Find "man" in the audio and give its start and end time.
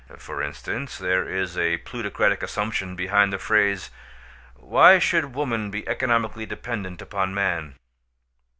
7.35-7.75